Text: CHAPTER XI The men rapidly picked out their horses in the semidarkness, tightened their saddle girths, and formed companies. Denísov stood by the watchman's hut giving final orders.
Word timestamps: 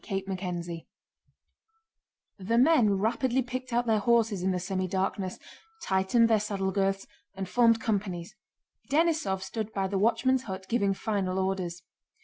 CHAPTER 0.03 0.35
XI 0.63 0.87
The 2.39 2.57
men 2.57 2.97
rapidly 2.97 3.43
picked 3.43 3.71
out 3.71 3.85
their 3.85 3.99
horses 3.99 4.41
in 4.41 4.49
the 4.49 4.57
semidarkness, 4.57 5.37
tightened 5.83 6.27
their 6.27 6.39
saddle 6.39 6.71
girths, 6.71 7.05
and 7.35 7.47
formed 7.47 7.79
companies. 7.79 8.35
Denísov 8.89 9.43
stood 9.43 9.71
by 9.73 9.87
the 9.87 9.99
watchman's 9.99 10.45
hut 10.45 10.65
giving 10.67 10.95
final 10.95 11.37
orders. 11.37 11.83